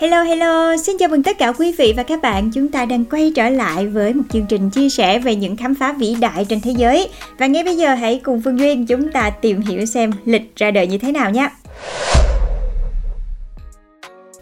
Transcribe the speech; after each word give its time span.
Hello 0.00 0.22
hello, 0.22 0.76
xin 0.76 0.96
chào 0.98 1.08
mừng 1.08 1.22
tất 1.22 1.38
cả 1.38 1.52
quý 1.52 1.74
vị 1.78 1.94
và 1.96 2.02
các 2.02 2.22
bạn. 2.22 2.50
Chúng 2.50 2.68
ta 2.68 2.84
đang 2.84 3.04
quay 3.04 3.32
trở 3.36 3.48
lại 3.48 3.86
với 3.86 4.14
một 4.14 4.22
chương 4.32 4.46
trình 4.48 4.70
chia 4.70 4.88
sẻ 4.88 5.18
về 5.18 5.34
những 5.34 5.56
khám 5.56 5.74
phá 5.74 5.92
vĩ 5.92 6.16
đại 6.20 6.44
trên 6.44 6.60
thế 6.60 6.70
giới. 6.70 7.08
Và 7.38 7.46
ngay 7.46 7.64
bây 7.64 7.76
giờ 7.76 7.94
hãy 7.94 8.20
cùng 8.24 8.42
Phương 8.44 8.58
Duyên 8.58 8.86
chúng 8.86 9.12
ta 9.12 9.30
tìm 9.30 9.60
hiểu 9.60 9.86
xem 9.86 10.10
lịch 10.24 10.56
ra 10.56 10.70
đời 10.70 10.86
như 10.86 10.98
thế 10.98 11.12
nào 11.12 11.30
nhé. 11.30 11.48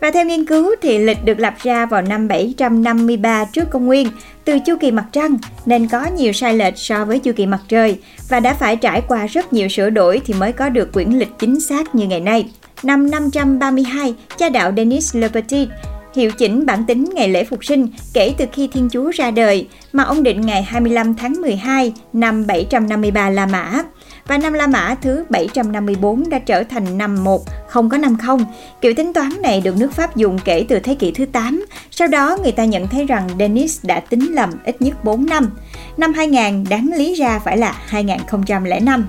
Và 0.00 0.10
theo 0.10 0.24
nghiên 0.24 0.44
cứu 0.44 0.74
thì 0.82 0.98
lịch 0.98 1.24
được 1.24 1.38
lập 1.38 1.54
ra 1.62 1.86
vào 1.86 2.02
năm 2.02 2.28
753 2.28 3.44
trước 3.44 3.70
công 3.70 3.86
nguyên 3.86 4.08
từ 4.44 4.58
chu 4.58 4.76
kỳ 4.80 4.90
mặt 4.90 5.06
trăng 5.12 5.36
nên 5.66 5.88
có 5.88 6.06
nhiều 6.16 6.32
sai 6.32 6.54
lệch 6.54 6.78
so 6.78 7.04
với 7.04 7.18
chu 7.18 7.32
kỳ 7.36 7.46
mặt 7.46 7.60
trời 7.68 7.98
và 8.28 8.40
đã 8.40 8.54
phải 8.54 8.76
trải 8.76 9.02
qua 9.08 9.26
rất 9.26 9.52
nhiều 9.52 9.68
sửa 9.68 9.90
đổi 9.90 10.20
thì 10.26 10.34
mới 10.34 10.52
có 10.52 10.68
được 10.68 10.92
quyển 10.92 11.10
lịch 11.10 11.38
chính 11.38 11.60
xác 11.60 11.94
như 11.94 12.06
ngày 12.06 12.20
nay. 12.20 12.48
Năm 12.82 13.10
532, 13.10 14.14
cha 14.38 14.48
đạo 14.48 14.72
Denis 14.76 15.16
Le 15.16 15.28
Petit 15.28 15.68
hiệu 16.14 16.30
chỉnh 16.30 16.66
bản 16.66 16.84
tính 16.86 17.10
ngày 17.14 17.28
lễ 17.28 17.44
phục 17.44 17.64
sinh 17.64 17.88
kể 18.14 18.34
từ 18.38 18.44
khi 18.52 18.68
Thiên 18.72 18.88
Chúa 18.92 19.10
ra 19.10 19.30
đời 19.30 19.68
mà 19.92 20.02
ông 20.02 20.22
định 20.22 20.40
ngày 20.40 20.62
25 20.62 21.14
tháng 21.14 21.32
12 21.32 21.92
năm 22.12 22.46
753 22.46 23.30
La 23.30 23.46
Mã 23.46 23.82
và 24.26 24.38
năm 24.38 24.52
La 24.52 24.66
Mã 24.66 24.94
thứ 25.02 25.24
754 25.28 26.30
đã 26.30 26.38
trở 26.38 26.62
thành 26.62 26.98
năm 26.98 27.24
1, 27.24 27.42
không 27.68 27.88
có 27.88 27.98
năm 27.98 28.16
không. 28.16 28.44
Kiểu 28.80 28.94
tính 28.94 29.12
toán 29.12 29.30
này 29.42 29.60
được 29.60 29.76
nước 29.76 29.92
Pháp 29.92 30.16
dùng 30.16 30.38
kể 30.44 30.66
từ 30.68 30.78
thế 30.78 30.94
kỷ 30.94 31.12
thứ 31.12 31.24
8. 31.26 31.66
Sau 31.90 32.08
đó 32.08 32.38
người 32.42 32.52
ta 32.52 32.64
nhận 32.64 32.88
thấy 32.88 33.04
rằng 33.04 33.28
Denis 33.38 33.84
đã 33.84 34.00
tính 34.00 34.34
lầm 34.34 34.50
ít 34.64 34.82
nhất 34.82 35.04
4 35.04 35.26
năm. 35.26 35.50
Năm 35.96 36.12
2000 36.12 36.64
đáng 36.70 36.90
lý 36.96 37.14
ra 37.14 37.38
phải 37.38 37.56
là 37.56 37.76
2005. 37.86 39.08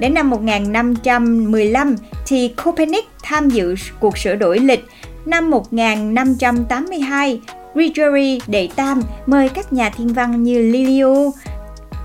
Đến 0.00 0.14
năm 0.14 0.30
1515 0.30 1.96
thì 2.26 2.54
Copernic 2.64 3.08
tham 3.22 3.48
dự 3.48 3.74
cuộc 4.00 4.18
sửa 4.18 4.34
đổi 4.34 4.58
lịch. 4.58 4.84
Năm 5.26 5.50
1582, 5.50 7.40
Gregory 7.74 8.40
Đệ 8.46 8.68
Tam 8.76 9.02
mời 9.26 9.48
các 9.48 9.72
nhà 9.72 9.90
thiên 9.90 10.08
văn 10.08 10.42
như 10.42 10.58
Lilio, 10.58 11.30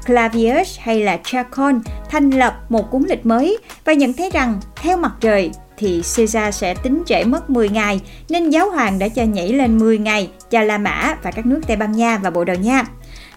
Clavius 0.05 0.79
hay 0.79 0.99
là 0.99 1.19
Chacon 1.23 1.81
thành 2.09 2.29
lập 2.29 2.55
một 2.69 2.91
cuốn 2.91 3.03
lịch 3.09 3.25
mới 3.25 3.57
và 3.85 3.93
nhận 3.93 4.13
thấy 4.13 4.29
rằng 4.29 4.59
theo 4.75 4.97
mặt 4.97 5.11
trời 5.19 5.51
thì 5.77 6.01
Caesar 6.15 6.55
sẽ 6.55 6.75
tính 6.83 7.03
trễ 7.05 7.23
mất 7.23 7.49
10 7.49 7.69
ngày 7.69 8.01
nên 8.29 8.49
giáo 8.49 8.69
hoàng 8.69 8.99
đã 8.99 9.07
cho 9.07 9.23
nhảy 9.23 9.53
lên 9.53 9.77
10 9.77 9.97
ngày 9.97 10.29
cho 10.49 10.61
La 10.61 10.77
Mã 10.77 11.15
và 11.23 11.31
các 11.31 11.45
nước 11.45 11.61
Tây 11.67 11.77
Ban 11.77 11.91
Nha 11.91 12.17
và 12.23 12.29
Bồ 12.29 12.43
Đào 12.43 12.55
Nha. 12.55 12.85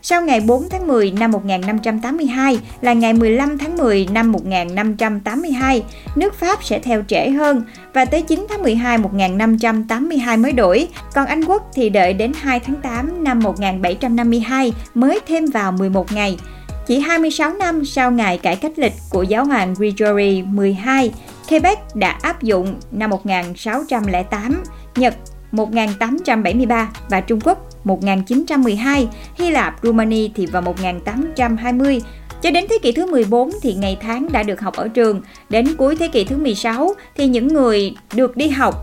Sau 0.02 0.22
ngày 0.22 0.40
4 0.40 0.68
tháng 0.70 0.86
10 0.86 1.10
năm 1.10 1.30
1582 1.30 2.58
là 2.80 2.92
ngày 2.92 3.12
15 3.12 3.58
tháng 3.58 3.76
10 3.76 4.08
năm 4.12 4.32
1582, 4.32 5.82
nước 6.16 6.34
Pháp 6.34 6.64
sẽ 6.64 6.78
theo 6.78 7.02
trễ 7.08 7.30
hơn 7.30 7.62
và 7.94 8.04
tới 8.04 8.22
9 8.22 8.46
tháng 8.48 8.62
12 8.62 8.98
1582 8.98 10.36
mới 10.36 10.52
đổi, 10.52 10.88
còn 11.14 11.26
Anh 11.26 11.44
Quốc 11.44 11.70
thì 11.74 11.90
đợi 11.90 12.12
đến 12.12 12.32
2 12.40 12.60
tháng 12.60 12.76
8 12.76 13.24
năm 13.24 13.40
1752 13.40 14.72
mới 14.94 15.20
thêm 15.26 15.46
vào 15.46 15.72
11 15.72 16.12
ngày. 16.12 16.38
Chỉ 16.86 17.00
26 17.00 17.54
năm 17.54 17.84
sau 17.84 18.10
ngày 18.10 18.38
cải 18.38 18.56
cách 18.56 18.72
lịch 18.76 18.92
của 19.10 19.22
giáo 19.22 19.44
hoàng 19.44 19.74
Gregory 19.74 20.42
12, 20.42 21.12
Quebec 21.48 21.78
đã 21.94 22.18
áp 22.22 22.42
dụng 22.42 22.74
năm 22.90 23.10
1608, 23.10 24.62
Nhật 24.96 25.14
1873 25.52 26.90
và 27.10 27.20
Trung 27.20 27.40
Quốc 27.40 27.67
1912, 27.84 29.08
Hy 29.34 29.50
Lạp, 29.50 29.78
Rumani 29.82 30.30
thì 30.34 30.46
vào 30.46 30.62
1820. 30.62 32.00
Cho 32.42 32.50
đến 32.50 32.64
thế 32.70 32.78
kỷ 32.82 32.92
thứ 32.92 33.06
14 33.06 33.50
thì 33.62 33.74
ngày 33.74 33.96
tháng 34.00 34.32
đã 34.32 34.42
được 34.42 34.60
học 34.60 34.74
ở 34.74 34.88
trường. 34.88 35.20
Đến 35.48 35.76
cuối 35.76 35.96
thế 35.96 36.08
kỷ 36.08 36.24
thứ 36.24 36.36
16 36.36 36.94
thì 37.16 37.26
những 37.26 37.48
người 37.48 37.94
được 38.14 38.36
đi 38.36 38.48
học 38.48 38.74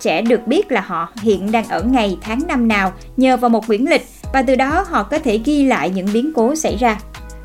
sẽ 0.00 0.22
được 0.22 0.46
biết 0.46 0.72
là 0.72 0.80
họ 0.80 1.08
hiện 1.22 1.52
đang 1.52 1.68
ở 1.68 1.82
ngày 1.82 2.18
tháng 2.22 2.40
năm 2.48 2.68
nào 2.68 2.92
nhờ 3.16 3.36
vào 3.36 3.48
một 3.48 3.66
quyển 3.66 3.84
lịch 3.84 4.06
và 4.32 4.42
từ 4.42 4.54
đó 4.56 4.84
họ 4.88 5.02
có 5.02 5.18
thể 5.18 5.40
ghi 5.44 5.64
lại 5.64 5.90
những 5.90 6.06
biến 6.12 6.32
cố 6.34 6.54
xảy 6.54 6.76
ra. 6.76 7.00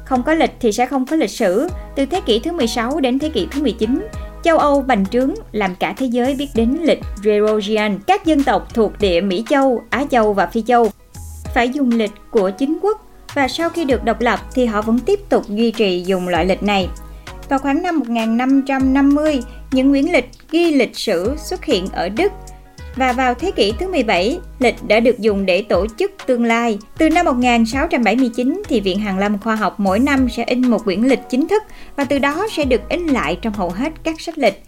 Không 0.06 0.24
có 0.24 0.34
lịch 0.34 0.52
thì 0.60 0.72
sẽ 0.72 0.86
không 0.86 1.06
có 1.06 1.16
lịch 1.16 1.30
sử. 1.30 1.68
Từ 1.96 2.06
thế 2.06 2.22
kỷ 2.26 2.40
thứ 2.40 2.52
16 2.52 3.00
đến 3.00 3.20
thế 3.20 3.30
kỷ 3.30 3.48
thứ 3.52 3.62
19, 3.62 4.08
châu 4.46 4.58
Âu 4.58 4.82
bành 4.82 5.06
trướng 5.06 5.34
làm 5.52 5.76
cả 5.76 5.94
thế 5.98 6.06
giới 6.06 6.36
biết 6.36 6.48
đến 6.56 6.78
lịch 6.82 7.00
Georgian, 7.24 8.00
các 8.08 8.26
dân 8.26 8.44
tộc 8.44 8.74
thuộc 8.74 8.92
địa 9.00 9.22
Mỹ 9.22 9.44
Châu, 9.50 9.82
Á 9.90 10.06
Châu 10.12 10.34
và 10.34 10.46
Phi 10.46 10.62
Châu. 10.62 10.92
Phải 11.54 11.70
dùng 11.70 11.90
lịch 11.92 12.12
của 12.32 12.50
chính 12.50 12.80
quốc 12.82 13.02
và 13.34 13.48
sau 13.48 13.70
khi 13.70 13.86
được 13.86 14.04
độc 14.04 14.22
lập 14.22 14.40
thì 14.54 14.66
họ 14.66 14.82
vẫn 14.82 15.00
tiếp 15.00 15.20
tục 15.30 15.44
duy 15.50 15.72
trì 15.72 16.04
dùng 16.06 16.28
loại 16.28 16.46
lịch 16.46 16.64
này. 16.64 16.88
Vào 17.50 17.60
khoảng 17.60 17.82
năm 17.82 18.00
1550, 18.00 19.42
những 19.72 19.92
quyển 19.92 20.06
lịch 20.06 20.30
ghi 20.52 20.72
lịch 20.72 20.98
sử 20.98 21.36
xuất 21.38 21.66
hiện 21.66 21.88
ở 21.94 22.10
Đức 22.10 22.32
và 22.96 23.14
vào 23.14 23.34
thế 23.34 23.52
kỷ 23.52 23.74
thứ 23.80 23.88
17, 23.88 24.40
lịch 24.60 24.76
đã 24.88 25.00
được 25.00 25.20
dùng 25.20 25.46
để 25.46 25.62
tổ 25.62 25.88
chức 26.00 26.12
tương 26.26 26.44
lai. 26.44 26.80
Từ 26.98 27.10
năm 27.10 27.26
1679 27.26 28.62
thì 28.68 28.80
Viện 28.80 29.00
Hàn 29.00 29.20
Lâm 29.20 29.40
Khoa 29.40 29.56
học 29.56 29.80
mỗi 29.80 30.00
năm 30.00 30.30
sẽ 30.30 30.44
in 30.44 30.68
một 30.68 30.84
quyển 30.86 31.02
lịch 31.02 31.22
chính 31.30 31.48
thức 31.48 31.64
và 31.96 32.06
từ 32.06 32.20
đó 32.20 32.48
sẽ 32.52 32.66
được 32.66 32.82
in 32.90 33.08
lại 33.08 33.38
trong 33.42 33.54
hầu 33.54 33.70
hết 33.70 33.94
các 34.04 34.22
sách 34.22 34.38
lịch. 34.38 34.64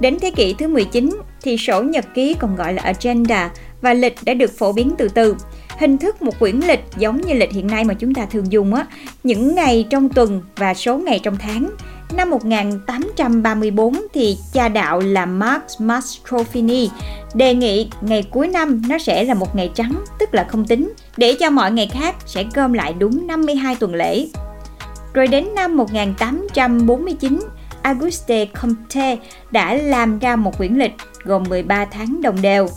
Đến 0.00 0.18
thế 0.20 0.30
kỷ 0.30 0.54
thứ 0.58 0.68
19 0.68 1.20
thì 1.42 1.56
sổ 1.56 1.82
nhật 1.82 2.04
ký 2.14 2.34
còn 2.38 2.56
gọi 2.56 2.72
là 2.72 2.82
agenda 2.82 3.50
và 3.80 3.94
lịch 3.94 4.14
đã 4.24 4.34
được 4.34 4.58
phổ 4.58 4.72
biến 4.72 4.94
từ 4.98 5.08
từ. 5.08 5.36
Hình 5.78 5.98
thức 5.98 6.22
một 6.22 6.38
quyển 6.38 6.60
lịch 6.60 6.80
giống 6.98 7.20
như 7.20 7.34
lịch 7.34 7.52
hiện 7.52 7.66
nay 7.66 7.84
mà 7.84 7.94
chúng 7.94 8.14
ta 8.14 8.26
thường 8.26 8.52
dùng 8.52 8.74
á, 8.74 8.86
những 9.24 9.54
ngày 9.54 9.86
trong 9.90 10.08
tuần 10.08 10.42
và 10.56 10.74
số 10.74 10.98
ngày 10.98 11.20
trong 11.22 11.36
tháng. 11.36 11.70
Năm 12.14 12.30
1834 12.30 13.96
thì 14.14 14.38
cha 14.52 14.68
đạo 14.68 15.00
là 15.00 15.26
Max 15.26 15.62
Mastrofini 15.78 16.88
đề 17.34 17.54
nghị 17.54 17.90
ngày 18.00 18.22
cuối 18.22 18.48
năm 18.48 18.82
nó 18.88 18.98
sẽ 18.98 19.24
là 19.24 19.34
một 19.34 19.56
ngày 19.56 19.70
trắng, 19.74 20.04
tức 20.18 20.34
là 20.34 20.44
không 20.44 20.64
tính, 20.64 20.92
để 21.16 21.36
cho 21.40 21.50
mọi 21.50 21.72
ngày 21.72 21.88
khác 21.92 22.16
sẽ 22.26 22.44
gom 22.54 22.72
lại 22.72 22.92
đúng 22.92 23.26
52 23.26 23.76
tuần 23.76 23.94
lễ. 23.94 24.28
Rồi 25.14 25.26
đến 25.26 25.54
năm 25.54 25.76
1849, 25.76 27.40
Auguste 27.82 28.44
Comte 28.44 29.18
đã 29.50 29.74
làm 29.74 30.18
ra 30.18 30.36
một 30.36 30.58
quyển 30.58 30.74
lịch 30.74 30.94
gồm 31.24 31.44
13 31.48 31.84
tháng 31.84 32.22
đồng 32.22 32.42
đều. 32.42 32.68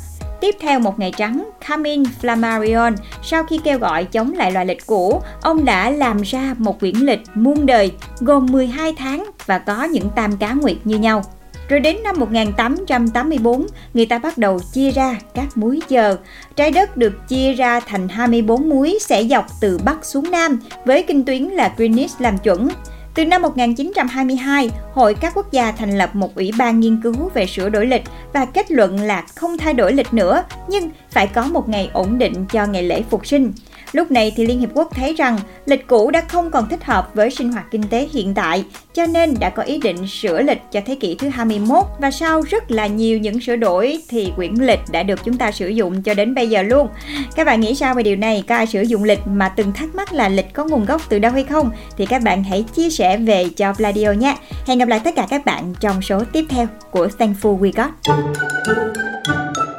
Tiếp 0.41 0.55
theo 0.59 0.79
một 0.79 0.99
ngày 0.99 1.11
trắng, 1.17 1.49
Camin 1.67 2.03
Flammarion 2.21 2.95
sau 3.23 3.43
khi 3.43 3.59
kêu 3.63 3.79
gọi 3.79 4.05
chống 4.05 4.33
lại 4.33 4.51
loại 4.51 4.65
lịch 4.65 4.85
cũ, 4.85 5.21
ông 5.41 5.65
đã 5.65 5.89
làm 5.89 6.21
ra 6.21 6.55
một 6.57 6.79
quyển 6.79 6.95
lịch 6.95 7.21
muôn 7.35 7.65
đời 7.65 7.91
gồm 8.19 8.45
12 8.45 8.93
tháng 8.97 9.25
và 9.45 9.59
có 9.59 9.83
những 9.83 10.09
tam 10.15 10.37
cá 10.37 10.53
nguyệt 10.53 10.77
như 10.83 10.97
nhau. 10.97 11.23
Rồi 11.69 11.79
đến 11.79 11.97
năm 12.03 12.15
1884, 12.19 13.65
người 13.93 14.05
ta 14.05 14.19
bắt 14.19 14.37
đầu 14.37 14.59
chia 14.73 14.91
ra 14.91 15.19
các 15.33 15.57
múi 15.57 15.81
giờ. 15.89 16.17
Trái 16.55 16.71
đất 16.71 16.97
được 16.97 17.27
chia 17.27 17.53
ra 17.53 17.79
thành 17.79 18.07
24 18.07 18.69
múi 18.69 18.97
sẽ 19.01 19.23
dọc 19.23 19.45
từ 19.61 19.79
Bắc 19.85 20.05
xuống 20.05 20.31
Nam, 20.31 20.59
với 20.85 21.03
kinh 21.03 21.25
tuyến 21.25 21.43
là 21.43 21.73
Greenwich 21.77 22.07
làm 22.19 22.37
chuẩn. 22.37 22.69
Từ 23.13 23.25
năm 23.25 23.41
1922, 23.41 24.69
Hội 24.93 25.13
các 25.13 25.33
quốc 25.35 25.51
gia 25.51 25.71
thành 25.71 25.97
lập 25.97 26.15
một 26.15 26.35
ủy 26.35 26.51
ban 26.57 26.79
nghiên 26.79 27.01
cứu 27.01 27.29
về 27.33 27.45
sửa 27.45 27.69
đổi 27.69 27.85
lịch 27.85 28.03
và 28.33 28.45
kết 28.45 28.71
luận 28.71 28.99
là 28.99 29.21
không 29.35 29.57
thay 29.57 29.73
đổi 29.73 29.93
lịch 29.93 30.13
nữa, 30.13 30.43
nhưng 30.69 30.89
phải 31.09 31.27
có 31.27 31.43
một 31.43 31.69
ngày 31.69 31.89
ổn 31.93 32.17
định 32.17 32.45
cho 32.51 32.65
ngày 32.65 32.83
lễ 32.83 33.03
phục 33.09 33.27
sinh. 33.27 33.53
Lúc 33.91 34.11
này 34.11 34.33
thì 34.35 34.45
Liên 34.45 34.59
Hiệp 34.59 34.69
Quốc 34.73 34.87
thấy 34.95 35.13
rằng 35.13 35.37
lịch 35.65 35.87
cũ 35.87 36.11
đã 36.11 36.21
không 36.21 36.51
còn 36.51 36.69
thích 36.69 36.83
hợp 36.83 37.11
với 37.13 37.31
sinh 37.31 37.51
hoạt 37.51 37.65
kinh 37.71 37.83
tế 37.83 38.07
hiện 38.13 38.33
tại, 38.33 38.65
cho 38.93 39.05
nên 39.05 39.33
đã 39.39 39.49
có 39.49 39.63
ý 39.63 39.77
định 39.77 40.07
sửa 40.07 40.41
lịch 40.41 40.61
cho 40.71 40.81
thế 40.85 40.95
kỷ 40.95 41.15
thứ 41.15 41.29
21 41.29 41.83
và 41.99 42.11
sau 42.11 42.41
rất 42.41 42.71
là 42.71 42.87
nhiều 42.87 43.17
những 43.17 43.41
sửa 43.41 43.55
đổi 43.55 44.01
thì 44.09 44.31
quyển 44.35 44.53
lịch 44.53 44.79
đã 44.91 45.03
được 45.03 45.19
chúng 45.23 45.37
ta 45.37 45.51
sử 45.51 45.67
dụng 45.67 46.03
cho 46.03 46.13
đến 46.13 46.35
bây 46.35 46.49
giờ 46.49 46.61
luôn. 46.61 46.87
Các 47.35 47.43
bạn 47.43 47.61
nghĩ 47.61 47.75
sao 47.75 47.93
về 47.93 48.03
điều 48.03 48.15
này? 48.15 48.43
Có 48.47 48.55
ai 48.55 48.67
sử 48.67 48.81
dụng 48.81 49.03
lịch 49.03 49.19
mà 49.27 49.49
từng 49.49 49.73
thắc 49.73 49.95
mắc 49.95 50.13
là 50.13 50.29
lịch 50.29 50.53
có 50.53 50.65
nguồn 50.65 50.85
gốc 50.85 51.01
từ 51.09 51.19
đâu 51.19 51.31
hay 51.31 51.43
không? 51.43 51.71
Thì 51.97 52.05
các 52.05 52.21
bạn 52.21 52.43
hãy 52.43 52.65
chia 52.75 52.89
sẻ 52.89 53.17
về 53.17 53.49
cho 53.49 53.73
Pladio 53.73 54.11
nhé. 54.11 54.35
Hẹn 54.67 54.77
gặp 54.77 54.87
lại 54.87 55.01
tất 55.03 55.15
cả 55.15 55.27
các 55.29 55.45
bạn 55.45 55.73
trong 55.79 56.01
số 56.01 56.23
tiếp 56.31 56.45
theo 56.49 56.67
của 56.91 57.07
Thankful 57.19 57.59
We 57.59 57.71
Got. 57.75 58.15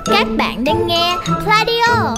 Các 0.07 0.27
bạn 0.39 0.65
đang 0.65 0.87
nghe 0.87 1.17
Pladio 1.45 2.15